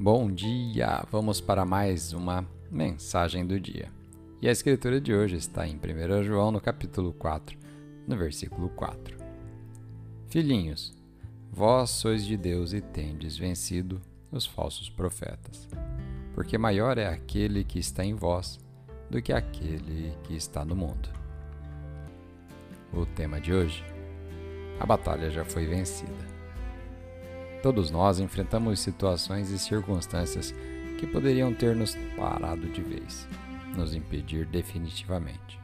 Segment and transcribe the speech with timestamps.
[0.00, 1.04] Bom dia!
[1.10, 3.90] Vamos para mais uma mensagem do dia.
[4.40, 7.58] E a escritura de hoje está em 1 João, no capítulo 4,
[8.06, 9.18] no versículo 4.
[10.28, 10.94] Filhinhos,
[11.50, 14.00] vós sois de Deus e tendes vencido
[14.30, 15.66] os falsos profetas,
[16.32, 18.60] porque maior é aquele que está em vós
[19.10, 21.08] do que aquele que está no mundo.
[22.92, 23.84] O tema de hoje:
[24.78, 26.37] a batalha já foi vencida.
[27.62, 30.54] Todos nós enfrentamos situações e circunstâncias
[30.98, 33.26] que poderiam ter nos parado de vez,
[33.76, 35.58] nos impedir definitivamente.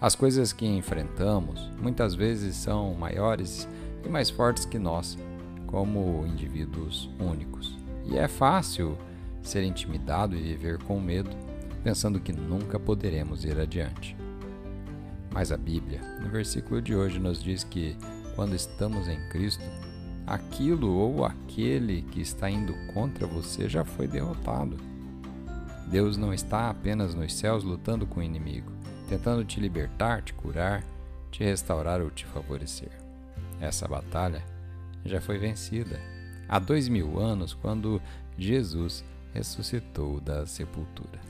[0.00, 3.68] As coisas que enfrentamos muitas vezes são maiores
[4.04, 5.18] e mais fortes que nós,
[5.66, 7.76] como indivíduos únicos.
[8.04, 8.96] E é fácil
[9.42, 11.30] ser intimidado e viver com medo,
[11.82, 14.16] pensando que nunca poderemos ir adiante.
[15.32, 17.96] Mas a Bíblia, no versículo de hoje, nos diz que
[18.34, 19.64] quando estamos em Cristo,
[20.28, 24.76] aquilo ou aquele que está indo contra você já foi derrotado.
[25.90, 28.70] Deus não está apenas nos céus lutando com o inimigo,
[29.08, 30.84] tentando te libertar, te curar,
[31.30, 32.90] te restaurar ou te favorecer.
[33.58, 34.44] Essa batalha
[35.04, 35.98] já foi vencida
[36.48, 38.00] há dois mil anos, quando
[38.36, 41.20] Jesus ressuscitou da sepultura.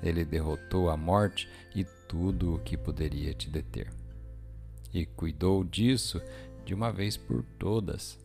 [0.00, 3.92] Ele derrotou a morte e tudo o que poderia te deter.
[4.94, 6.22] E cuidou disso
[6.64, 8.18] de uma vez por todas.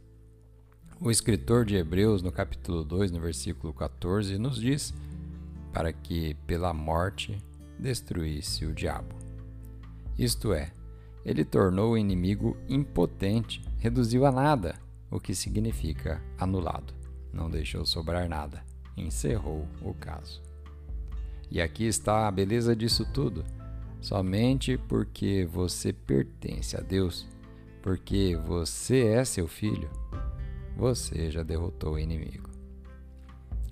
[1.00, 4.94] O escritor de Hebreus, no capítulo 2, no versículo 14, nos diz:
[5.74, 7.38] para que pela morte
[7.80, 9.16] destruísse o diabo.
[10.18, 10.72] Isto é,
[11.26, 14.76] ele tornou o inimigo impotente, reduziu a nada,
[15.10, 16.94] o que significa anulado.
[17.34, 18.64] Não deixou sobrar nada,
[18.96, 20.42] encerrou o caso.
[21.50, 23.44] E aqui está a beleza disso tudo.
[24.00, 27.28] Somente porque você pertence a Deus,
[27.82, 29.90] porque você é seu filho,
[30.84, 32.50] você já derrotou o inimigo.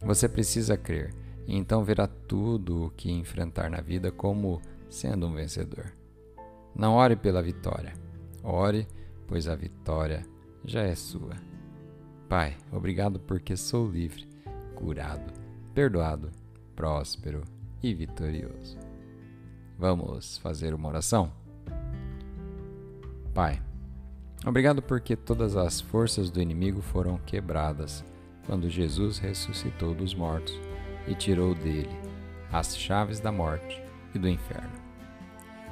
[0.02, 1.14] Você precisa crer
[1.45, 5.92] e então verá tudo o que enfrentar na vida como sendo um vencedor.
[6.73, 7.92] Não ore pela vitória,
[8.42, 8.88] ore,
[9.27, 10.26] pois a vitória
[10.64, 11.36] já é sua.
[12.30, 14.26] Pai, obrigado porque sou livre,
[14.73, 15.33] curado,
[15.73, 16.32] perdoado,
[16.77, 17.44] próspero
[17.83, 18.77] e vitorioso.
[19.77, 21.30] Vamos fazer uma oração?
[23.33, 23.61] Pai,
[24.45, 28.03] Obrigado porque todas as forças do inimigo foram quebradas
[28.45, 30.59] quando Jesus ressuscitou dos mortos
[31.07, 31.95] e tirou dele
[32.52, 33.81] as chaves da morte
[34.13, 34.81] e do inferno.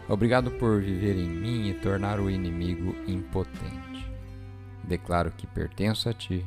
[0.08, 4.10] Obrigado por viver em mim e tornar o inimigo impotente.
[4.84, 6.44] Declaro que pertenço a ti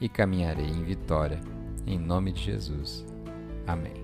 [0.00, 1.40] e caminharei em vitória,
[1.86, 3.04] em nome de Jesus.
[3.66, 4.03] Amém.